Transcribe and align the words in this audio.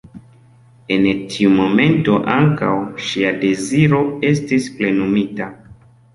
En 0.95 1.03
tiu 1.33 1.51
momento 1.59 2.15
ankaŭ 2.37 2.71
ŝia 3.09 3.35
deziro 3.45 4.01
estis 4.33 4.69
plenumita. 4.81 5.53